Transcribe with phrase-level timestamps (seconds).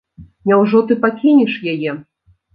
[0.51, 1.91] Няўжо ты пакінеш яе?